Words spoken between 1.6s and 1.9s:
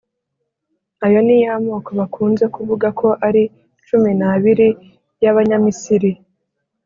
moko